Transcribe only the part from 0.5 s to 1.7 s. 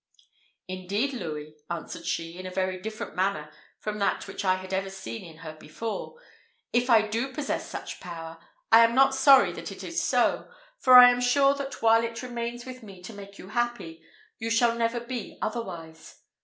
"Indeed, Louis,"